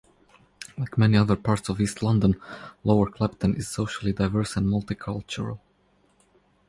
Like 0.79 0.97
many 0.97 1.15
other 1.15 1.35
parts 1.35 1.69
of 1.69 1.79
East 1.79 2.01
London, 2.01 2.41
Lower 2.83 3.07
Clapton 3.11 3.53
is 3.55 3.67
socially 3.67 4.11
diverse 4.13 4.55
and 4.55 4.65
multicultural. 4.65 5.59